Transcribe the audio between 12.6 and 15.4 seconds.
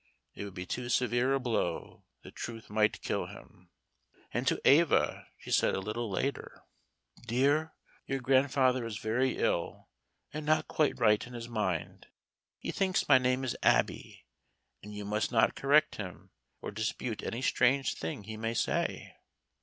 thinks my name is Abby, and you must